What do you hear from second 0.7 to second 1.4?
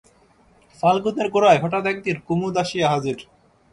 ফাল্গুনের